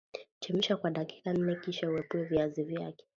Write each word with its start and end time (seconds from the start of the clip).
Chemsha 0.39 0.77
kwa 0.77 0.91
dakika 0.91 1.33
nne 1.33 1.55
kisha 1.55 1.89
uepue 1.89 2.23
viazi 2.23 2.63
vyake 2.63 3.05